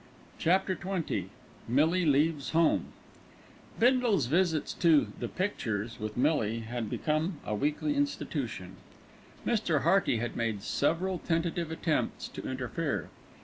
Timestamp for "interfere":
12.49-13.09